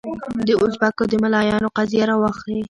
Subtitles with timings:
[0.47, 2.57] د اوزبکو د ملایانو قضیه راواخلې.